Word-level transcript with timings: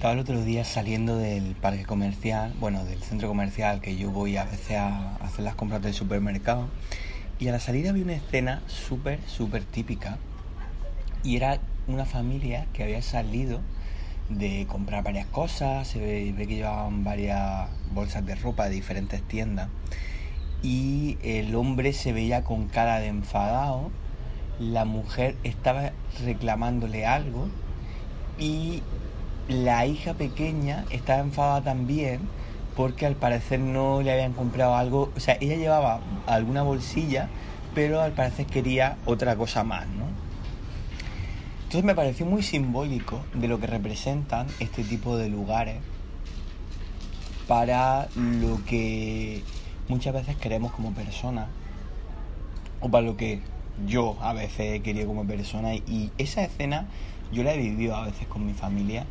Estaba 0.00 0.14
el 0.14 0.20
otro 0.20 0.42
día 0.42 0.64
saliendo 0.64 1.18
del 1.18 1.54
parque 1.56 1.84
comercial, 1.84 2.54
bueno, 2.58 2.86
del 2.86 3.02
centro 3.02 3.28
comercial 3.28 3.82
que 3.82 3.96
yo 3.96 4.10
voy 4.10 4.38
a 4.38 4.44
veces 4.44 4.78
a 4.78 5.16
hacer 5.16 5.44
las 5.44 5.56
compras 5.56 5.82
del 5.82 5.92
supermercado. 5.92 6.68
Y 7.38 7.48
a 7.48 7.52
la 7.52 7.60
salida 7.60 7.92
vi 7.92 8.00
una 8.00 8.14
escena 8.14 8.62
súper, 8.66 9.20
súper 9.26 9.62
típica. 9.62 10.16
Y 11.22 11.36
era 11.36 11.58
una 11.86 12.06
familia 12.06 12.66
que 12.72 12.82
había 12.82 13.02
salido 13.02 13.60
de 14.30 14.66
comprar 14.70 15.04
varias 15.04 15.26
cosas, 15.26 15.86
se 15.86 15.98
ve, 15.98 16.34
que 16.34 16.54
llevaban 16.54 17.04
varias 17.04 17.68
bolsas 17.92 18.24
de 18.24 18.36
ropa 18.36 18.70
de 18.70 18.70
diferentes 18.70 19.20
tiendas 19.28 19.68
y 20.62 21.18
el 21.22 21.54
hombre 21.54 21.92
se 21.92 22.14
veía 22.14 22.42
con 22.42 22.68
cara 22.68 23.00
de 23.00 23.08
enfadado, 23.08 23.90
la 24.60 24.86
mujer 24.86 25.36
estaba 25.44 25.92
reclamándole 26.24 27.04
algo 27.04 27.50
y 28.38 28.82
la 29.50 29.84
hija 29.84 30.14
pequeña 30.14 30.84
estaba 30.90 31.20
enfadada 31.20 31.62
también 31.62 32.20
porque 32.76 33.04
al 33.04 33.16
parecer 33.16 33.58
no 33.58 34.00
le 34.00 34.12
habían 34.12 34.32
comprado 34.32 34.76
algo, 34.76 35.12
o 35.14 35.20
sea, 35.20 35.36
ella 35.40 35.56
llevaba 35.56 36.00
alguna 36.26 36.62
bolsilla, 36.62 37.28
pero 37.74 38.00
al 38.00 38.12
parecer 38.12 38.46
quería 38.46 38.96
otra 39.06 39.36
cosa 39.36 39.64
más, 39.64 39.86
¿no? 39.88 40.04
Entonces 41.64 41.84
me 41.84 41.94
pareció 41.94 42.26
muy 42.26 42.42
simbólico 42.42 43.20
de 43.34 43.48
lo 43.48 43.60
que 43.60 43.66
representan 43.66 44.46
este 44.60 44.84
tipo 44.84 45.16
de 45.16 45.28
lugares 45.28 45.76
para 47.46 48.08
lo 48.14 48.64
que 48.64 49.42
muchas 49.88 50.14
veces 50.14 50.36
queremos 50.36 50.72
como 50.72 50.92
persona 50.92 51.48
o 52.80 52.88
para 52.88 53.04
lo 53.04 53.16
que 53.16 53.40
yo 53.86 54.16
a 54.20 54.32
veces 54.32 54.80
querido 54.82 55.08
como 55.08 55.26
persona 55.26 55.74
y 55.74 56.10
esa 56.18 56.42
escena 56.42 56.86
yo 57.32 57.42
la 57.42 57.54
he 57.54 57.58
vivido 57.58 57.96
a 57.96 58.04
veces 58.06 58.26
con 58.28 58.46
mi 58.46 58.52
familia 58.52 59.06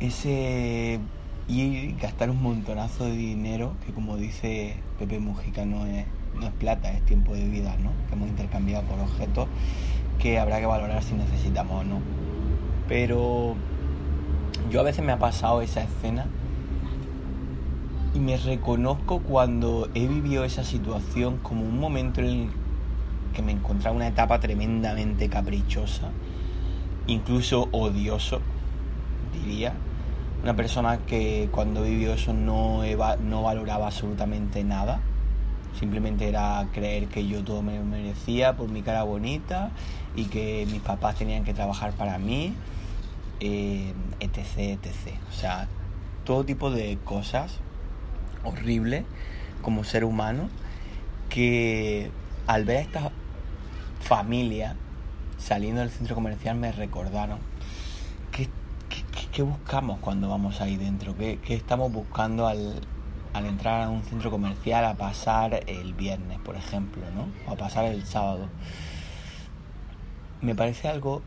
ese 0.00 1.00
ir 1.48 1.96
gastar 1.96 2.30
un 2.30 2.42
montonazo 2.42 3.04
de 3.04 3.12
dinero 3.12 3.74
que 3.84 3.92
como 3.92 4.16
dice 4.16 4.76
Pepe 4.98 5.18
Mujica 5.18 5.64
no 5.64 5.86
es, 5.86 6.06
no 6.34 6.46
es 6.46 6.52
plata, 6.52 6.92
es 6.92 7.04
tiempo 7.04 7.34
de 7.34 7.48
vida, 7.48 7.76
¿no? 7.82 7.90
Que 8.08 8.14
hemos 8.14 8.28
intercambiado 8.28 8.84
por 8.84 9.00
objetos 9.00 9.48
que 10.18 10.38
habrá 10.38 10.60
que 10.60 10.66
valorar 10.66 11.02
si 11.02 11.14
necesitamos 11.14 11.82
o 11.82 11.84
no. 11.84 12.00
Pero 12.88 13.56
yo 14.70 14.80
a 14.80 14.82
veces 14.82 15.04
me 15.04 15.12
ha 15.12 15.18
pasado 15.18 15.62
esa 15.62 15.82
escena 15.82 16.26
y 18.14 18.20
me 18.20 18.36
reconozco 18.36 19.20
cuando 19.20 19.88
he 19.94 20.06
vivido 20.06 20.44
esa 20.44 20.64
situación 20.64 21.38
como 21.38 21.62
un 21.62 21.78
momento 21.78 22.20
en 22.20 22.26
el 22.26 22.48
que 23.34 23.42
me 23.42 23.52
encontraba 23.52 23.94
una 23.94 24.08
etapa 24.08 24.40
tremendamente 24.40 25.28
caprichosa, 25.28 26.10
incluso 27.06 27.68
odioso, 27.72 28.40
diría. 29.32 29.74
Una 30.42 30.56
persona 30.56 30.98
que 30.98 31.48
cuando 31.52 31.82
vivió 31.82 32.14
eso 32.14 32.32
no, 32.32 32.82
no 33.20 33.42
valoraba 33.42 33.86
absolutamente 33.86 34.64
nada. 34.64 35.00
Simplemente 35.78 36.28
era 36.28 36.66
creer 36.72 37.08
que 37.08 37.26
yo 37.26 37.44
todo 37.44 37.62
me 37.62 37.78
merecía 37.80 38.56
por 38.56 38.70
mi 38.70 38.82
cara 38.82 39.02
bonita 39.02 39.70
y 40.16 40.24
que 40.24 40.66
mis 40.70 40.80
papás 40.80 41.16
tenían 41.16 41.44
que 41.44 41.52
trabajar 41.52 41.92
para 41.92 42.18
mí, 42.18 42.54
eh, 43.40 43.92
etc, 44.18 44.78
etc. 44.82 45.14
O 45.28 45.32
sea, 45.32 45.68
todo 46.24 46.44
tipo 46.44 46.70
de 46.70 46.98
cosas 47.04 47.58
horribles 48.42 49.04
como 49.60 49.84
ser 49.84 50.04
humano 50.04 50.48
que 51.28 52.10
al 52.46 52.64
ver 52.64 52.78
a 52.78 52.80
esta 52.80 53.12
familia 54.00 54.74
saliendo 55.38 55.82
del 55.82 55.90
centro 55.90 56.14
comercial 56.14 56.56
me 56.56 56.72
recordaron 56.72 57.49
qué, 59.32 59.42
buscamos 59.42 59.98
cuando 60.00 60.28
vamos 60.28 60.60
ahí 60.60 60.76
dentro, 60.76 61.16
qué, 61.16 61.38
estamos 61.48 61.92
buscando 61.92 62.46
al, 62.46 62.80
al 63.32 63.46
entrar 63.46 63.82
a 63.82 63.88
un 63.88 64.02
centro 64.02 64.30
comercial 64.30 64.84
a 64.84 64.94
pasar 64.94 65.64
el 65.66 65.94
viernes, 65.94 66.38
por 66.40 66.56
ejemplo, 66.56 67.02
¿no? 67.14 67.28
O 67.50 67.54
a 67.54 67.56
pasar 67.56 67.86
el 67.86 68.04
sábado 68.06 68.48
me 70.40 70.54
parece 70.54 70.88
algo 70.88 71.22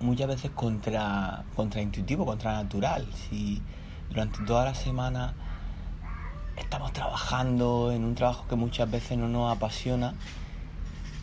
muchas 0.00 0.28
veces 0.28 0.50
contra, 0.50 1.44
contraintuitivo, 1.54 2.26
contranatural. 2.26 3.06
Si 3.14 3.62
durante 4.08 4.42
toda 4.44 4.64
la 4.64 4.74
semana 4.74 5.34
estamos 6.56 6.92
trabajando 6.92 7.92
en 7.92 8.04
un 8.04 8.14
trabajo 8.14 8.46
que 8.48 8.56
muchas 8.56 8.90
veces 8.90 9.16
no 9.16 9.28
nos 9.28 9.56
apasiona 9.56 10.14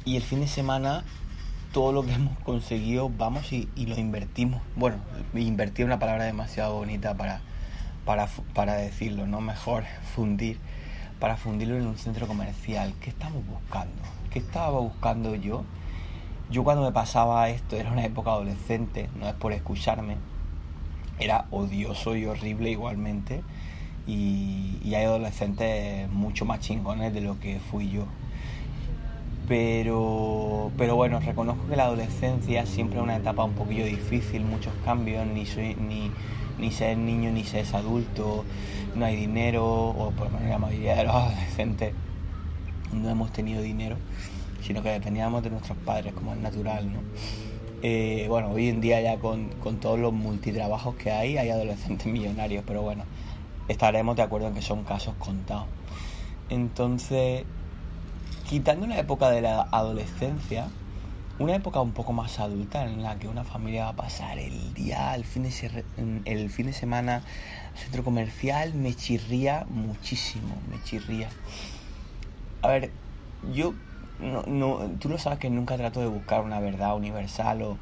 y 0.05 0.15
el 0.15 0.23
fin 0.23 0.39
de 0.39 0.47
semana 0.47 1.03
todo 1.75 1.91
lo 1.91 2.05
que 2.05 2.13
hemos 2.13 2.39
conseguido 2.39 3.09
vamos 3.09 3.51
y, 3.51 3.67
lo 3.75 3.99
invertimos. 3.99 4.61
Bueno, 4.77 4.95
invertir 5.33 5.83
es 5.83 5.87
una 5.87 5.99
palabra 5.99 6.23
demasiado 6.23 6.75
bonita 6.75 7.15
para, 7.15 7.41
para, 8.05 8.29
para 8.53 8.75
decirlo, 8.75 9.27
¿no? 9.27 9.41
Mejor 9.41 9.83
fundir, 10.15 10.57
para 11.19 11.35
fundirlo 11.35 11.75
en 11.75 11.85
un 11.85 11.97
centro 11.97 12.27
comercial. 12.27 12.93
¿Qué 13.01 13.09
estamos 13.09 13.45
buscando? 13.45 14.01
¿Qué 14.31 14.39
estaba 14.39 14.79
buscando 14.79 15.35
yo? 15.35 15.65
Yo 16.49 16.63
cuando 16.63 16.81
me 16.81 16.93
pasaba 16.93 17.49
esto, 17.49 17.75
era 17.75 17.91
una 17.91 18.05
época 18.05 18.29
adolescente, 18.31 19.09
no 19.19 19.27
es 19.27 19.33
por 19.33 19.51
escucharme, 19.51 20.15
era 21.19 21.45
odioso 21.51 22.15
y 22.15 22.25
horrible 22.25 22.71
igualmente. 22.71 23.43
Y, 24.07 24.93
hay 24.95 25.03
adolescentes 25.03 26.09
mucho 26.09 26.45
más 26.45 26.61
chingones 26.61 27.13
de 27.13 27.19
lo 27.19 27.37
que 27.41 27.59
fui 27.59 27.89
yo. 27.89 28.05
Pero, 29.49 29.95
pero 30.77 30.95
bueno, 30.95 31.19
reconozco 31.19 31.67
que 31.67 31.75
la 31.75 31.85
adolescencia 31.85 32.65
siempre 32.65 32.97
es 32.97 33.03
una 33.03 33.17
etapa 33.17 33.43
un 33.43 33.53
poquillo 33.53 33.85
difícil, 33.85 34.43
muchos 34.43 34.73
cambios, 34.83 35.25
ni 35.27 35.45
soy 35.45 35.75
ni, 35.75 36.11
ni 36.57 36.71
ser 36.71 36.97
niño 36.97 37.31
ni 37.31 37.43
ser 37.43 37.65
adulto, 37.73 38.45
no 38.95 39.05
hay 39.05 39.15
dinero, 39.15 39.65
o 39.65 40.11
por 40.11 40.31
lo 40.31 40.37
menos 40.37 40.49
la 40.49 40.59
mayoría 40.59 40.95
de 40.95 41.03
los 41.05 41.15
adolescentes 41.15 41.93
no 42.93 43.09
hemos 43.09 43.31
tenido 43.31 43.61
dinero 43.61 43.97
sino 44.65 44.81
que 44.81 44.89
dependíamos 44.89 45.43
de 45.43 45.51
nuestros 45.51 45.77
padres, 45.77 46.13
como 46.13 46.33
es 46.33 46.39
natural, 46.39 46.91
¿no? 46.91 46.99
Eh, 47.83 48.25
bueno, 48.29 48.49
hoy 48.49 48.69
en 48.69 48.81
día 48.81 48.99
ya 48.99 49.17
con, 49.19 49.51
todos 49.79 49.99
los 49.99 50.11
multitrabajos 50.11 50.95
que 50.95 51.11
hay, 51.11 51.37
hay 51.37 51.49
adolescentes 51.49 52.07
millonarios, 52.11 52.63
pero 52.65 52.81
bueno, 52.81 53.03
estaremos 53.67 54.15
de 54.15 54.23
acuerdo 54.23 54.47
en 54.47 54.55
que 54.55 54.63
son 54.63 54.83
casos 54.83 55.13
contados. 55.19 55.67
Entonces, 56.49 57.43
quitando 58.47 58.87
la 58.87 58.99
época 58.99 59.29
de 59.29 59.41
la 59.41 59.67
adolescencia, 59.71 60.67
una 61.39 61.55
época 61.55 61.81
un 61.81 61.91
poco 61.91 62.13
más 62.13 62.39
adulta 62.39 62.85
en 62.85 63.03
la 63.03 63.17
que 63.17 63.27
una 63.27 63.43
familia 63.43 63.85
va 63.85 63.89
a 63.89 63.95
pasar 63.95 64.37
el 64.37 64.73
día, 64.73 65.15
el 65.15 65.25
fin 65.25 65.43
de, 65.43 65.83
el 66.25 66.49
fin 66.49 66.67
de 66.67 66.73
semana 66.73 67.23
centro 67.75 68.03
comercial, 68.03 68.73
me 68.73 68.93
chirría 68.93 69.65
muchísimo, 69.69 70.55
me 70.69 70.81
chirría. 70.83 71.29
A 72.61 72.69
ver, 72.69 72.91
yo 73.53 73.73
no, 74.19 74.43
no, 74.43 74.79
tú 74.99 75.09
lo 75.09 75.17
sabes 75.17 75.39
que 75.39 75.49
nunca 75.49 75.75
trato 75.75 75.99
de 75.99 76.07
buscar 76.07 76.41
una 76.41 76.59
verdad 76.59 76.95
universal 76.95 77.61
o 77.63 77.77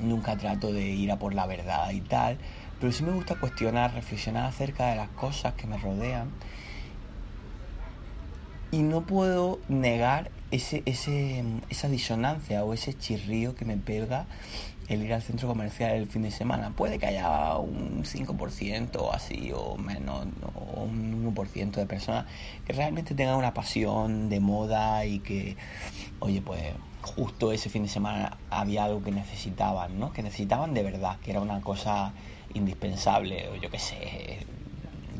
nunca 0.00 0.36
trato 0.36 0.72
de 0.72 0.82
ir 0.82 1.10
a 1.10 1.18
por 1.18 1.34
la 1.34 1.46
verdad 1.46 1.90
y 1.90 2.00
tal, 2.00 2.38
pero 2.78 2.92
sí 2.92 3.02
me 3.02 3.12
gusta 3.12 3.34
cuestionar, 3.34 3.94
reflexionar 3.94 4.44
acerca 4.44 4.90
de 4.90 4.96
las 4.96 5.08
cosas 5.08 5.54
que 5.54 5.66
me 5.66 5.76
rodean 5.76 6.28
y 8.70 8.82
no 8.82 9.02
puedo 9.02 9.58
negar 9.68 10.30
ese, 10.50 10.82
ese, 10.86 11.44
esa 11.68 11.88
disonancia 11.88 12.64
o 12.64 12.72
ese 12.72 12.94
chirrío 12.94 13.54
que 13.54 13.64
me 13.64 13.76
pega 13.76 14.26
el 14.88 15.04
ir 15.04 15.14
al 15.14 15.22
centro 15.22 15.46
comercial 15.46 15.92
el 15.92 16.08
fin 16.08 16.22
de 16.22 16.32
semana. 16.32 16.70
Puede 16.70 16.98
que 16.98 17.06
haya 17.06 17.56
un 17.56 18.02
5% 18.04 19.10
así 19.12 19.52
o 19.54 19.76
menos, 19.76 20.26
o 20.54 20.82
un 20.82 21.32
1% 21.32 21.70
de 21.70 21.86
personas 21.86 22.26
que 22.66 22.72
realmente 22.72 23.14
tengan 23.14 23.36
una 23.36 23.54
pasión 23.54 24.28
de 24.28 24.40
moda 24.40 25.04
y 25.04 25.20
que, 25.20 25.56
oye, 26.18 26.42
pues 26.42 26.62
justo 27.02 27.52
ese 27.52 27.70
fin 27.70 27.84
de 27.84 27.88
semana 27.88 28.36
había 28.50 28.84
algo 28.84 29.02
que 29.02 29.12
necesitaban, 29.12 29.98
¿no? 29.98 30.12
Que 30.12 30.24
necesitaban 30.24 30.74
de 30.74 30.82
verdad, 30.82 31.18
que 31.20 31.30
era 31.30 31.40
una 31.40 31.60
cosa 31.60 32.12
indispensable, 32.52 33.48
o 33.48 33.56
yo 33.56 33.70
qué 33.70 33.78
sé, 33.78 34.44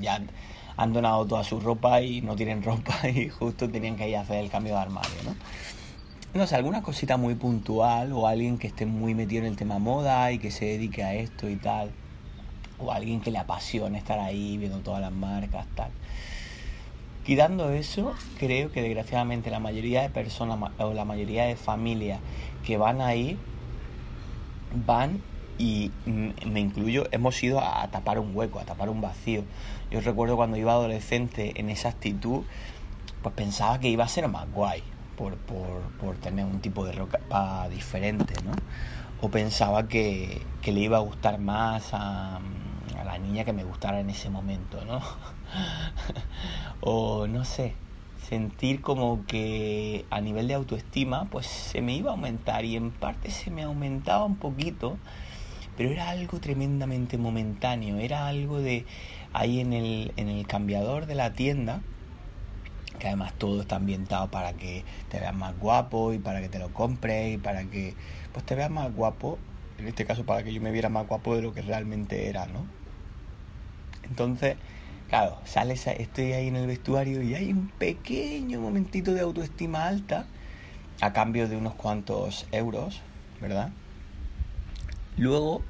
ya 0.00 0.20
han 0.80 0.94
donado 0.94 1.26
toda 1.26 1.44
su 1.44 1.60
ropa 1.60 2.00
y 2.00 2.22
no 2.22 2.34
tienen 2.36 2.62
ropa 2.62 3.06
y 3.14 3.28
justo 3.28 3.68
tenían 3.68 3.96
que 3.96 4.08
ir 4.08 4.16
a 4.16 4.22
hacer 4.22 4.36
el 4.38 4.48
cambio 4.48 4.74
de 4.74 4.80
armario, 4.80 5.22
¿no? 5.26 5.34
no 6.32 6.46
sé, 6.46 6.56
alguna 6.56 6.80
cosita 6.80 7.18
muy 7.18 7.34
puntual 7.34 8.14
o 8.14 8.26
alguien 8.26 8.56
que 8.56 8.68
esté 8.68 8.86
muy 8.86 9.14
metido 9.14 9.42
en 9.42 9.48
el 9.48 9.56
tema 9.56 9.78
moda 9.78 10.32
y 10.32 10.38
que 10.38 10.50
se 10.50 10.64
dedique 10.64 11.04
a 11.04 11.14
esto 11.14 11.50
y 11.50 11.56
tal. 11.56 11.90
O 12.78 12.92
alguien 12.92 13.20
que 13.20 13.30
le 13.30 13.36
apasione 13.36 13.98
estar 13.98 14.18
ahí 14.20 14.56
viendo 14.56 14.78
todas 14.78 15.02
las 15.02 15.12
marcas, 15.12 15.66
tal. 15.74 15.90
Quitando 17.26 17.70
eso, 17.72 18.14
creo 18.38 18.72
que 18.72 18.80
desgraciadamente 18.80 19.50
la 19.50 19.60
mayoría 19.60 20.00
de 20.00 20.08
personas 20.08 20.70
o 20.78 20.94
la 20.94 21.04
mayoría 21.04 21.44
de 21.44 21.56
familias 21.56 22.20
que 22.64 22.78
van 22.78 23.02
ahí 23.02 23.36
van 24.86 25.20
y 25.60 25.92
me 26.06 26.58
incluyo, 26.58 27.06
hemos 27.12 27.42
ido 27.42 27.60
a, 27.60 27.86
tapar 27.88 28.18
un 28.18 28.34
hueco, 28.34 28.60
a 28.60 28.64
tapar 28.64 28.88
un 28.88 29.02
vacío. 29.02 29.44
Yo 29.90 30.00
recuerdo 30.00 30.36
cuando 30.36 30.56
iba 30.56 30.72
adolescente 30.72 31.60
en 31.60 31.68
esa 31.68 31.90
actitud, 31.90 32.44
pues 33.22 33.34
pensaba 33.34 33.78
que 33.78 33.90
iba 33.90 34.02
a 34.02 34.08
ser 34.08 34.26
más 34.28 34.50
guay 34.50 34.82
por, 35.18 35.36
por, 35.36 35.82
por 36.00 36.16
tener 36.16 36.46
un 36.46 36.60
tipo 36.60 36.86
de 36.86 36.92
ropa 36.92 37.68
diferente, 37.68 38.32
¿no? 38.42 38.52
O 39.20 39.28
pensaba 39.28 39.86
que, 39.86 40.40
le 40.64 40.80
iba 40.80 40.96
a 40.96 41.00
gustar 41.00 41.38
más 41.38 41.92
a, 41.92 42.36
a 42.36 43.04
la 43.04 43.18
niña 43.18 43.44
que 43.44 43.52
me 43.52 43.64
gustara 43.64 44.00
en 44.00 44.08
ese 44.08 44.30
momento, 44.30 44.82
¿no? 44.86 45.02
o 46.80 47.26
no 47.26 47.44
sé, 47.44 47.74
sentir 48.30 48.80
como 48.80 49.26
que 49.26 50.06
a 50.08 50.22
nivel 50.22 50.48
de 50.48 50.54
autoestima 50.54 51.26
pues 51.26 51.46
se 51.46 51.82
me 51.82 51.94
iba 51.94 52.12
a 52.12 52.14
aumentar 52.14 52.64
y 52.64 52.76
en 52.76 52.92
parte 52.92 53.30
se 53.30 53.50
me 53.50 53.64
aumentaba 53.64 54.24
un 54.24 54.36
poquito, 54.36 54.96
pero 55.76 55.90
era 55.90 56.10
algo 56.10 56.38
tremendamente 56.40 57.18
momentáneo, 57.18 57.98
era 57.98 58.26
algo 58.26 58.60
de 58.60 58.84
ahí 59.32 59.60
en 59.60 59.72
el, 59.72 60.12
en 60.16 60.28
el 60.28 60.46
cambiador 60.46 61.06
de 61.06 61.14
la 61.14 61.32
tienda, 61.32 61.80
que 62.98 63.06
además 63.06 63.32
todo 63.38 63.62
está 63.62 63.76
ambientado 63.76 64.30
para 64.30 64.52
que 64.52 64.84
te 65.08 65.18
veas 65.18 65.34
más 65.34 65.58
guapo 65.58 66.12
y 66.12 66.18
para 66.18 66.40
que 66.40 66.48
te 66.48 66.58
lo 66.58 66.72
compres 66.72 67.34
y 67.34 67.38
para 67.38 67.64
que 67.64 67.94
pues 68.32 68.44
te 68.44 68.54
veas 68.54 68.70
más 68.70 68.94
guapo, 68.94 69.38
en 69.78 69.88
este 69.88 70.04
caso 70.04 70.24
para 70.24 70.42
que 70.42 70.52
yo 70.52 70.60
me 70.60 70.70
viera 70.70 70.88
más 70.88 71.06
guapo 71.06 71.34
de 71.34 71.42
lo 71.42 71.54
que 71.54 71.62
realmente 71.62 72.28
era, 72.28 72.46
¿no? 72.46 72.66
Entonces, 74.02 74.56
claro, 75.08 75.38
sales, 75.44 75.86
estoy 75.86 76.32
ahí 76.32 76.48
en 76.48 76.56
el 76.56 76.66
vestuario 76.66 77.22
y 77.22 77.34
hay 77.34 77.52
un 77.52 77.68
pequeño 77.78 78.60
momentito 78.60 79.14
de 79.14 79.20
autoestima 79.20 79.86
alta 79.86 80.26
a 81.00 81.12
cambio 81.12 81.48
de 81.48 81.56
unos 81.56 81.74
cuantos 81.74 82.46
euros, 82.52 83.00
¿verdad? 83.40 83.70
Luego 85.20 85.62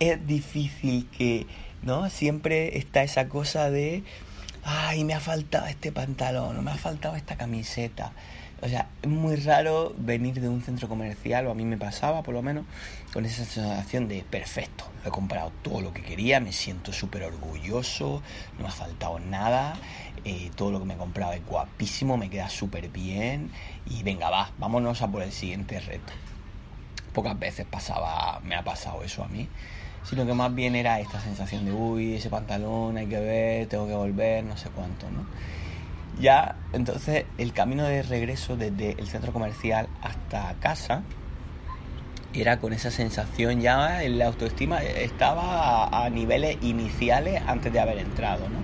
es 0.00 0.26
difícil 0.26 1.06
que, 1.10 1.46
¿no? 1.82 2.08
Siempre 2.08 2.78
está 2.78 3.02
esa 3.02 3.28
cosa 3.28 3.70
de, 3.70 4.02
ay, 4.64 5.04
me 5.04 5.12
ha 5.12 5.20
faltado 5.20 5.66
este 5.66 5.92
pantalón, 5.92 6.56
o 6.56 6.62
me 6.62 6.70
ha 6.70 6.76
faltado 6.76 7.16
esta 7.16 7.36
camiseta. 7.36 8.12
O 8.62 8.68
sea, 8.68 8.88
es 9.02 9.10
muy 9.10 9.36
raro 9.36 9.94
venir 9.98 10.40
de 10.40 10.48
un 10.48 10.62
centro 10.62 10.88
comercial, 10.88 11.46
o 11.46 11.50
a 11.50 11.54
mí 11.54 11.66
me 11.66 11.76
pasaba 11.76 12.22
por 12.22 12.32
lo 12.32 12.40
menos, 12.40 12.64
con 13.12 13.26
esa 13.26 13.44
sensación 13.44 14.08
de 14.08 14.24
perfecto, 14.24 14.84
he 15.04 15.10
comprado 15.10 15.52
todo 15.60 15.82
lo 15.82 15.92
que 15.92 16.00
quería, 16.00 16.40
me 16.40 16.54
siento 16.54 16.94
súper 16.94 17.24
orgulloso, 17.24 18.22
no 18.56 18.62
me 18.62 18.68
ha 18.68 18.72
faltado 18.72 19.18
nada, 19.18 19.74
eh, 20.24 20.50
todo 20.56 20.70
lo 20.70 20.78
que 20.78 20.86
me 20.86 20.94
he 20.94 20.96
comprado 20.96 21.34
es 21.34 21.44
guapísimo, 21.44 22.16
me 22.16 22.30
queda 22.30 22.48
súper 22.48 22.88
bien, 22.88 23.50
y 23.84 24.02
venga, 24.02 24.30
va, 24.30 24.50
vámonos 24.56 25.02
a 25.02 25.08
por 25.08 25.22
el 25.22 25.32
siguiente 25.32 25.78
reto. 25.78 26.14
Pocas 27.16 27.38
veces 27.38 27.64
pasaba, 27.64 28.40
me 28.44 28.56
ha 28.56 28.62
pasado 28.62 29.02
eso 29.02 29.24
a 29.24 29.28
mí, 29.28 29.48
sino 30.04 30.26
que 30.26 30.34
más 30.34 30.54
bien 30.54 30.76
era 30.76 31.00
esta 31.00 31.18
sensación 31.18 31.64
de, 31.64 31.72
uy, 31.72 32.16
ese 32.16 32.28
pantalón 32.28 32.98
hay 32.98 33.06
que 33.06 33.18
ver, 33.18 33.68
tengo 33.68 33.86
que 33.86 33.94
volver, 33.94 34.44
no 34.44 34.54
sé 34.58 34.68
cuánto, 34.68 35.10
¿no? 35.10 35.26
Ya, 36.20 36.56
entonces, 36.74 37.24
el 37.38 37.54
camino 37.54 37.84
de 37.84 38.02
regreso 38.02 38.58
desde 38.58 38.90
el 38.98 39.06
centro 39.06 39.32
comercial 39.32 39.88
hasta 40.02 40.56
casa 40.60 41.04
era 42.34 42.58
con 42.58 42.74
esa 42.74 42.90
sensación 42.90 43.62
ya, 43.62 44.02
la 44.02 44.26
autoestima 44.26 44.82
estaba 44.82 45.86
a, 45.86 46.10
niveles 46.10 46.58
iniciales 46.60 47.42
antes 47.46 47.72
de 47.72 47.80
haber 47.80 47.96
entrado, 47.96 48.46
¿no? 48.50 48.58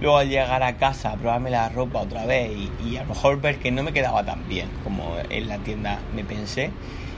Luego 0.00 0.18
al 0.18 0.28
llegar 0.28 0.62
a 0.62 0.76
casa, 0.76 1.16
probarme 1.16 1.50
la 1.50 1.68
ropa 1.68 2.00
otra 2.00 2.24
vez 2.24 2.50
y, 2.52 2.70
y, 2.88 2.96
a 2.96 3.02
lo 3.02 3.08
mejor 3.08 3.40
ver 3.40 3.58
que 3.58 3.72
no 3.72 3.82
me 3.82 3.92
quedaba 3.92 4.24
tan 4.24 4.48
bien 4.48 4.68
como 4.84 5.16
en 5.28 5.48
la 5.48 5.58
tienda 5.58 5.98
me 6.14 6.24
pensé. 6.24 6.70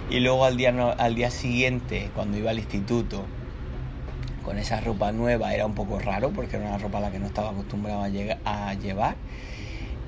Y 0.09 0.21
luego 0.21 0.45
al 0.45 0.57
día, 0.57 0.71
al 0.99 1.15
día 1.15 1.31
siguiente, 1.31 2.11
cuando 2.15 2.37
iba 2.39 2.51
al 2.51 2.59
instituto, 2.59 3.25
con 4.45 4.59
esa 4.59 4.81
ropa 4.81 5.13
nueva 5.13 5.55
era 5.55 5.67
un 5.67 5.75
poco 5.75 5.99
raro 5.99 6.31
porque 6.31 6.57
era 6.57 6.67
una 6.67 6.79
ropa 6.79 6.99
a 6.99 7.03
la 7.03 7.11
que 7.11 7.19
no 7.19 7.27
estaba 7.27 7.51
acostumbrado 7.51 8.03
a, 8.03 8.75
llevar. 8.75 9.15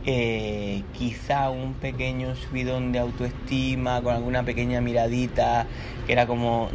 Eh, 0.04 0.82
quizá 0.99 1.49
un 1.50 1.75
pequeño 1.75 2.34
subidón 2.34 2.90
de 2.90 2.99
autoestima 2.99 4.02
con 4.02 4.16
alguna 4.16 4.43
pequeña 4.43 4.81
miradita 4.81 5.69
que 6.08 6.12
era 6.12 6.26
como 6.26 6.70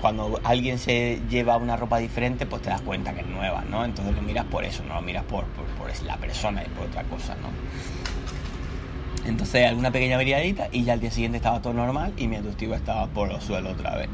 cuando 0.00 0.38
alguien 0.44 0.78
se 0.78 1.20
lleva 1.28 1.56
una 1.56 1.76
ropa 1.76 1.98
diferente 1.98 2.46
pues 2.46 2.62
te 2.62 2.70
das 2.70 2.80
cuenta 2.82 3.12
que 3.14 3.22
es 3.22 3.26
nueva 3.26 3.64
no 3.68 3.84
entonces 3.84 4.14
lo 4.14 4.22
miras 4.22 4.44
por 4.44 4.64
eso 4.64 4.84
no 4.84 4.94
lo 4.94 5.02
miras 5.02 5.24
por, 5.24 5.44
por, 5.46 5.88
la 6.06 6.18
persona 6.18 6.62
y 6.64 6.68
por 6.68 6.86
otra 6.86 7.02
cosa 7.02 7.34
no 7.42 7.48
entonces 9.28 9.66
alguna 9.66 9.90
pequeña 9.90 10.16
miradita 10.16 10.68
y 10.72 10.84
ya 10.84 10.94
al 10.94 11.00
día 11.00 11.10
siguiente 11.10 11.36
estaba 11.36 11.60
todo 11.60 11.74
normal 11.74 12.12
y 12.16 12.28
mi 12.28 12.36
autoestima 12.36 12.76
estaba 12.76 13.08
por 13.08 13.28
los 13.28 13.44
suelos 13.44 13.74
otra 13.74 13.96
vez. 13.96 14.08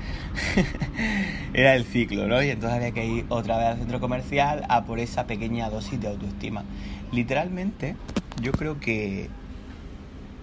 Era 1.55 1.76
el 1.76 1.84
ciclo, 1.84 2.26
¿no? 2.26 2.43
Y 2.43 2.50
entonces 2.50 2.78
había 2.78 2.90
que 2.90 3.06
ir 3.06 3.26
otra 3.28 3.58
vez 3.58 3.67
al 3.67 3.78
centro 3.78 4.00
comercial 4.00 4.64
a 4.69 4.84
por 4.84 4.99
esa 4.99 5.26
pequeña 5.26 5.70
dosis 5.70 6.00
de 6.00 6.08
autoestima. 6.08 6.64
Literalmente, 7.12 7.94
yo 8.42 8.52
creo 8.52 8.81
que... 8.81 9.28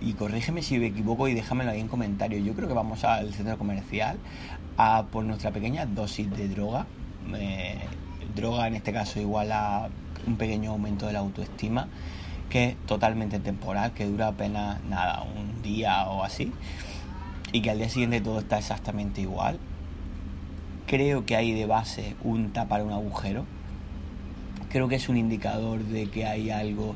Y 0.02 0.14
corrígeme 0.14 0.64
si 0.64 0.80
me 0.80 0.88
equivoco 0.88 1.28
y 1.28 1.36
déjamelo 1.36 1.72
ahí 1.72 1.80
en 1.80 1.88
comentarios. 1.88 2.44
Yo 2.44 2.54
creo 2.54 2.68
que 2.68 2.74
vamos 2.74 3.04
al 3.04 3.34
centro 3.34 3.58
comercial 3.58 4.18
a 4.78 5.06
por 5.12 5.24
nuestra 5.24 5.52
pequeña 5.52 5.86
dosis 5.86 6.30
de 6.36 6.48
droga. 6.48 6.88
Eh, 7.36 7.78
droga 8.36 8.68
en 8.68 8.76
este 8.76 8.92
caso 8.92 9.20
igual 9.20 9.52
a 9.52 9.90
un 10.26 10.38
pequeño 10.38 10.72
aumento 10.72 11.06
de 11.06 11.14
la 11.14 11.20
autoestima 11.20 11.88
que 12.52 12.70
es 12.70 12.76
totalmente 12.86 13.40
temporal, 13.40 13.94
que 13.94 14.06
dura 14.06 14.28
apenas 14.28 14.84
nada, 14.84 15.24
un 15.24 15.64
día 15.64 16.08
o 16.10 16.24
así, 16.24 16.52
y 17.54 17.62
que 17.62 17.72
al 17.72 17.78
día 17.78 17.90
siguiente 17.90 18.20
todo 18.22 18.40
está 18.40 18.60
exactamente 18.60 19.22
igual. 19.22 19.58
Creo 20.86 21.26
que 21.26 21.38
hay 21.38 21.54
de 21.54 21.66
base 21.66 22.16
un 22.24 22.52
tapar 22.52 22.84
un 22.84 22.92
agujero. 22.92 23.46
Creo 24.70 24.90
que 24.90 24.96
es 24.96 25.08
un 25.08 25.18
indicador 25.18 25.80
de 25.80 26.10
que 26.10 26.26
hay 26.26 26.50
algo 26.50 26.96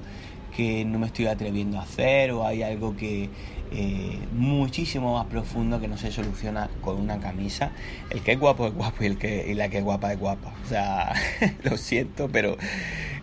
que 0.55 0.85
no 0.85 0.99
me 0.99 1.07
estoy 1.07 1.27
atreviendo 1.27 1.79
a 1.79 1.83
hacer 1.83 2.31
o 2.31 2.45
hay 2.45 2.63
algo 2.63 2.95
que 2.95 3.29
eh, 3.71 4.19
muchísimo 4.31 5.15
más 5.15 5.25
profundo 5.25 5.79
que 5.81 5.87
no 5.87 5.97
se 5.97 6.11
soluciona 6.11 6.69
con 6.81 6.97
una 6.97 7.19
camisa. 7.19 7.71
El 8.09 8.21
que 8.21 8.33
es 8.33 8.39
guapo 8.39 8.67
es 8.67 8.73
guapo 8.73 9.03
y, 9.03 9.07
el 9.07 9.17
que, 9.17 9.45
y 9.49 9.53
la 9.53 9.69
que 9.69 9.79
es 9.79 9.83
guapa 9.83 10.13
es 10.13 10.19
guapa. 10.19 10.53
O 10.63 10.67
sea, 10.67 11.13
lo 11.63 11.77
siento, 11.77 12.29
pero 12.31 12.57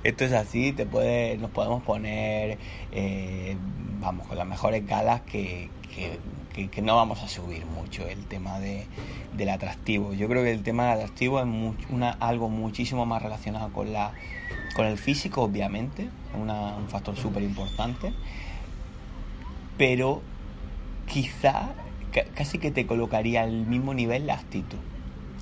esto 0.05 0.25
es 0.25 0.33
así, 0.33 0.73
te 0.73 0.85
puede, 0.85 1.39
nos 1.39 1.51
podemos 1.51 1.83
poner, 1.83 2.59
eh, 2.93 3.57
vamos, 4.01 4.27
con 4.27 4.37
las 4.37 4.47
mejores 4.47 4.87
galas 4.87 5.23
que, 5.23 5.71
que, 5.95 6.19
no 6.82 6.97
vamos 6.97 7.23
a 7.23 7.28
subir 7.28 7.64
mucho 7.66 8.06
el 8.06 8.26
tema 8.26 8.61
de, 8.61 8.87
del 9.37 9.49
atractivo. 9.49 10.12
Yo 10.12 10.28
creo 10.28 10.42
que 10.42 10.52
el 10.52 10.62
tema 10.62 10.85
del 10.85 10.94
atractivo 10.94 11.40
es 11.40 11.47
una, 11.90 12.11
algo 12.11 12.49
muchísimo 12.49 13.06
más 13.06 13.23
relacionado 13.23 13.73
con, 13.73 13.92
la, 13.92 14.12
con 14.75 14.87
el 14.87 14.99
físico, 14.99 15.42
obviamente, 15.42 16.09
una, 16.38 16.76
un 16.76 16.88
factor 16.88 17.16
súper 17.16 17.42
importante, 17.42 18.12
pero 19.78 20.23
quizá 21.06 21.71
casi 22.35 22.59
que 22.59 22.71
te 22.71 22.87
colocaría 22.87 23.42
al 23.42 23.66
mismo 23.66 23.94
nivel 23.94 24.26
la 24.26 24.35
actitud. 24.35 24.78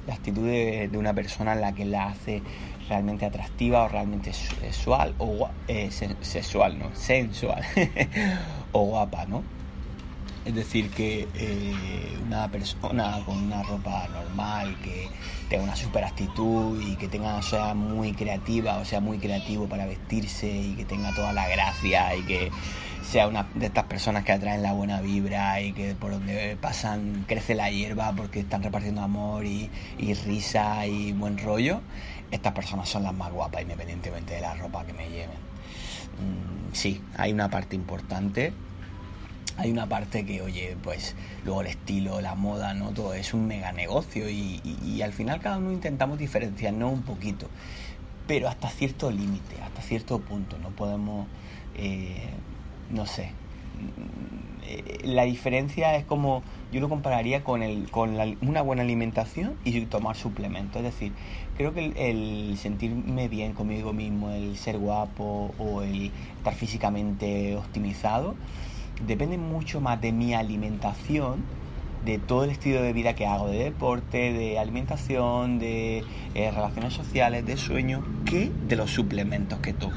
La 0.06 0.14
actitud 0.14 0.46
de, 0.46 0.88
de 0.88 0.98
una 0.98 1.12
persona 1.12 1.52
en 1.52 1.60
la 1.60 1.72
que 1.72 1.84
la 1.84 2.06
hace 2.06 2.42
realmente 2.88 3.24
atractiva 3.24 3.84
o 3.84 3.88
realmente 3.88 4.32
sexual 4.32 5.14
o 5.18 5.48
eh, 5.68 5.90
¿no? 6.78 6.94
Sensual 6.94 7.62
o 8.72 8.84
guapa, 8.84 9.26
¿no? 9.26 9.42
Es 10.44 10.54
decir, 10.54 10.90
que 10.90 11.28
eh, 11.34 12.18
una 12.26 12.50
persona 12.50 13.20
con 13.26 13.36
una 13.36 13.62
ropa 13.62 14.08
normal, 14.08 14.76
que 14.82 15.08
tenga 15.50 15.64
una 15.64 15.76
super 15.76 16.04
actitud 16.04 16.80
y 16.80 16.96
que 16.96 17.08
tenga, 17.08 17.42
sea 17.42 17.74
muy 17.74 18.12
creativa 18.12 18.78
o 18.78 18.84
sea 18.84 19.00
muy 19.00 19.18
creativo 19.18 19.66
para 19.68 19.84
vestirse 19.84 20.48
y 20.48 20.74
que 20.76 20.84
tenga 20.84 21.14
toda 21.14 21.32
la 21.32 21.48
gracia 21.48 22.14
y 22.14 22.22
que 22.22 22.50
sea 23.02 23.26
una 23.26 23.48
de 23.54 23.66
estas 23.66 23.84
personas 23.84 24.24
que 24.24 24.30
atraen 24.32 24.62
la 24.62 24.72
buena 24.72 25.00
vibra 25.00 25.60
y 25.60 25.72
que 25.72 25.94
por 25.94 26.12
donde 26.12 26.56
pasan 26.60 27.24
crece 27.26 27.56
la 27.56 27.70
hierba 27.70 28.12
porque 28.12 28.40
están 28.40 28.62
repartiendo 28.62 29.00
amor 29.00 29.44
y, 29.44 29.68
risa 30.24 30.86
y 30.86 31.12
buen 31.12 31.36
rollo, 31.36 31.80
estas 32.30 32.52
personas 32.52 32.88
son 32.88 33.02
las 33.02 33.12
más 33.12 33.32
guapas 33.32 33.62
independientemente 33.62 34.34
de 34.34 34.40
la 34.40 34.54
ropa 34.54 34.84
que 34.84 34.92
me 34.92 35.08
lleven. 35.08 35.38
Mm, 36.18 36.72
sí, 36.72 37.02
hay 37.16 37.32
una 37.32 37.50
parte 37.50 37.74
importante. 37.74 38.52
Hay 39.60 39.70
una 39.70 39.86
parte 39.86 40.24
que, 40.24 40.40
oye, 40.40 40.74
pues 40.82 41.14
luego 41.44 41.60
el 41.60 41.66
estilo, 41.66 42.22
la 42.22 42.34
moda, 42.34 42.72
¿no? 42.72 42.92
Todo 42.92 43.12
es 43.12 43.34
un 43.34 43.46
mega 43.46 43.72
negocio 43.72 44.30
y, 44.30 45.02
al 45.02 45.12
final 45.12 45.40
cada 45.40 45.58
uno 45.58 45.70
intentamos 45.70 46.18
diferenciarnos 46.18 46.90
un 46.90 47.02
poquito, 47.02 47.46
pero 48.26 48.48
hasta 48.48 48.70
cierto 48.70 49.10
límite, 49.10 49.60
hasta 49.62 49.82
cierto 49.82 50.18
punto. 50.18 50.56
No 50.58 50.70
podemos, 50.70 51.26
eh, 51.76 52.30
no 52.90 53.04
sé, 53.04 53.32
eh, 54.66 55.00
la 55.04 55.24
diferencia 55.24 55.94
es 55.96 56.04
como 56.04 56.42
yo 56.72 56.80
lo 56.80 56.88
compararía 56.88 57.42
con, 57.42 57.62
el, 57.62 57.90
con 57.90 58.16
una 58.40 58.62
buena 58.62 58.82
alimentación 58.82 59.56
y 59.64 59.78
tomar 59.86 60.16
suplementos. 60.16 60.76
Es 60.76 60.94
decir, 60.94 61.12
creo 61.56 61.74
que 61.74 61.92
el, 61.96 62.56
sentirme 62.56 63.28
bien 63.28 63.52
conmigo 63.52 63.92
mismo, 63.92 64.30
el 64.30 64.56
ser 64.56 64.78
guapo 64.78 65.54
o 65.58 65.82
el 65.82 66.12
estar 66.38 66.54
físicamente 66.54 67.56
optimizado, 67.56 68.36
depende 69.06 69.38
mucho 69.38 69.80
más 69.80 70.00
de 70.00 70.12
mi 70.12 70.34
alimentación, 70.34 71.42
de 72.04 72.18
todo 72.18 72.44
el 72.44 72.50
estilo 72.50 72.82
de 72.82 72.92
vida 72.92 73.14
que 73.14 73.26
hago, 73.26 73.48
de 73.48 73.64
deporte, 73.64 74.32
de 74.32 74.58
alimentación, 74.58 75.58
de 75.58 76.04
eh, 76.34 76.50
relaciones 76.50 76.94
sociales, 76.94 77.44
de 77.44 77.56
sueño, 77.56 78.02
que 78.24 78.50
de 78.68 78.76
los 78.76 78.90
suplementos 78.90 79.58
que 79.60 79.72
tomo. 79.72 79.96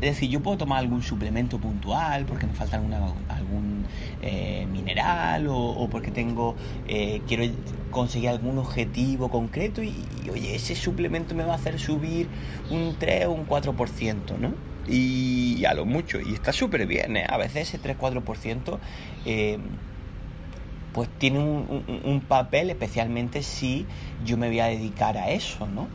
Es 0.00 0.14
decir, 0.14 0.30
yo 0.30 0.40
puedo 0.40 0.56
tomar 0.56 0.78
algún 0.78 1.02
suplemento 1.02 1.58
puntual 1.58 2.24
porque 2.24 2.46
me 2.46 2.52
falta 2.52 2.76
algún 2.76 3.84
eh, 4.22 4.66
mineral 4.70 5.48
o, 5.48 5.88
porque 5.90 6.12
tengo 6.12 6.54
eh, 6.86 7.20
quiero 7.26 7.44
conseguir 7.90 8.28
algún 8.28 8.58
objetivo 8.58 9.28
concreto 9.28 9.82
y, 9.82 9.94
oye, 10.32 10.54
ese 10.54 10.76
suplemento 10.76 11.34
me 11.34 11.44
va 11.44 11.54
a 11.54 11.56
hacer 11.56 11.80
subir 11.80 12.28
un 12.70 12.94
3 12.96 13.26
o 13.26 13.32
un 13.32 13.46
4%, 13.46 14.38
¿no? 14.38 14.52
Y, 14.88 15.64
a 15.66 15.74
lo 15.74 15.84
mucho, 15.84 16.20
y 16.20 16.32
está 16.32 16.52
súper 16.52 16.86
bien, 16.86 17.16
¿eh? 17.16 17.26
A 17.28 17.36
veces 17.36 17.74
ese 17.74 17.78
3-4% 17.78 18.78
pues 20.98 21.08
tiene 21.18 21.38
un, 21.38 22.22
papel 22.26 22.70
especialmente 22.70 23.44
si 23.44 23.86
yo 24.24 24.36
me 24.36 24.48
voy 24.48 24.58
a 24.58 24.66
dedicar 24.66 25.16
a 25.16 25.30
eso, 25.30 25.66
¿no? 25.68 25.86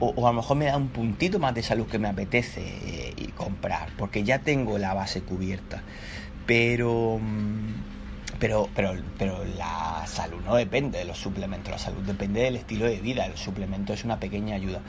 O, 0.00 0.26
a 0.26 0.30
lo 0.30 0.36
mejor 0.36 0.56
me 0.58 0.66
da 0.66 0.76
un 0.76 0.88
puntito 0.88 1.38
más 1.38 1.54
de 1.54 1.62
salud 1.62 1.86
que 1.86 1.98
me 1.98 2.08
apetece 2.08 2.60
eh, 2.60 3.30
comprar, 3.36 3.88
porque 3.96 4.22
ya 4.22 4.40
tengo 4.40 4.76
la 4.78 4.92
base 4.92 5.22
cubierta. 5.22 5.82
Pero, 6.46 7.18
mm, 7.22 7.89
pero, 8.40 8.68
pero, 8.74 8.94
pero 9.18 9.44
la 9.56 10.04
salud 10.06 10.40
no 10.44 10.56
depende 10.56 10.98
de 10.98 11.04
los 11.04 11.18
suplementos, 11.18 11.70
la 11.70 11.78
salud 11.78 12.02
depende 12.02 12.40
del 12.40 12.56
estilo 12.56 12.86
de 12.86 12.98
vida, 12.98 13.26
el 13.26 13.36
suplemento 13.36 13.92
es 13.92 14.02
una 14.04 14.18
pequeña 14.18 14.56
ayuda. 14.56 14.80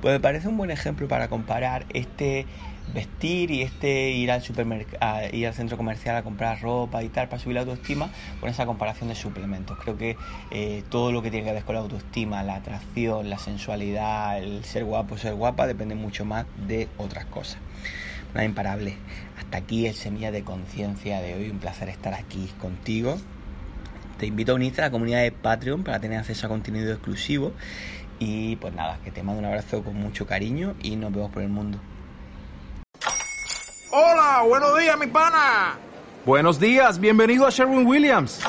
Pues 0.00 0.14
me 0.14 0.20
parece 0.20 0.48
un 0.48 0.56
buen 0.56 0.70
ejemplo 0.70 1.08
para 1.08 1.28
comparar 1.28 1.84
este 1.92 2.46
vestir 2.94 3.50
y 3.50 3.62
este 3.62 4.10
ir 4.10 4.30
al 4.30 4.42
supermercado, 4.42 5.28
ir 5.32 5.46
al 5.46 5.54
centro 5.54 5.76
comercial 5.76 6.16
a 6.16 6.22
comprar 6.22 6.60
ropa 6.60 7.02
y 7.02 7.08
tal 7.08 7.28
para 7.28 7.42
subir 7.42 7.54
la 7.54 7.60
autoestima 7.62 8.10
con 8.38 8.48
esa 8.48 8.64
comparación 8.64 9.08
de 9.08 9.16
suplementos. 9.16 9.76
Creo 9.78 9.98
que 9.98 10.16
eh, 10.52 10.84
todo 10.88 11.10
lo 11.10 11.20
que 11.20 11.30
tiene 11.30 11.46
que 11.46 11.52
ver 11.52 11.64
con 11.64 11.74
la 11.74 11.80
autoestima, 11.82 12.42
la 12.44 12.56
atracción, 12.56 13.28
la 13.28 13.38
sensualidad, 13.38 14.38
el 14.38 14.64
ser 14.64 14.84
guapo, 14.84 15.18
ser 15.18 15.34
guapa, 15.34 15.66
depende 15.66 15.96
mucho 15.96 16.24
más 16.24 16.46
de 16.66 16.88
otras 16.96 17.26
cosas. 17.26 17.58
Nada 18.34 18.44
imparable. 18.44 18.96
Hasta 19.38 19.58
aquí 19.58 19.86
el 19.86 19.94
Semilla 19.94 20.30
de 20.30 20.44
Conciencia 20.44 21.20
de 21.20 21.34
hoy. 21.34 21.50
Un 21.50 21.58
placer 21.58 21.88
estar 21.88 22.14
aquí 22.14 22.50
contigo. 22.60 23.18
Te 24.18 24.26
invito 24.26 24.52
a 24.52 24.54
unirte 24.54 24.82
a 24.82 24.84
la 24.84 24.90
comunidad 24.90 25.22
de 25.22 25.32
Patreon 25.32 25.82
para 25.82 25.98
tener 25.98 26.18
acceso 26.18 26.46
a 26.46 26.48
contenido 26.48 26.92
exclusivo. 26.92 27.52
Y 28.18 28.56
pues 28.56 28.74
nada, 28.74 28.98
que 29.02 29.10
te 29.10 29.22
mando 29.22 29.40
un 29.40 29.46
abrazo 29.46 29.82
con 29.82 29.96
mucho 29.96 30.26
cariño 30.26 30.74
y 30.82 30.96
nos 30.96 31.12
vemos 31.12 31.30
por 31.30 31.42
el 31.42 31.48
mundo. 31.48 31.78
Hola, 33.92 34.44
buenos 34.46 34.78
días, 34.78 34.98
mi 34.98 35.06
pana. 35.06 35.78
Buenos 36.24 36.60
días, 36.60 37.00
bienvenido 37.00 37.46
a 37.46 37.50
Sherwin 37.50 37.86
Williams. 37.86 38.40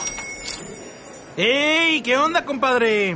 ¡Ey! 1.38 2.01
¿Qué 2.01 2.17
onda, 2.17 2.43
compadre? 2.43 3.15